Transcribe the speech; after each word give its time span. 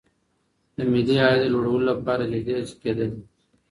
د 0.75 0.77
ملي 0.91 1.15
عاید 1.21 1.39
د 1.43 1.51
لوړولو 1.53 1.87
لپاره 1.91 2.29
جدي 2.31 2.53
هڅي 2.59 2.75
کیدلې. 2.81 3.19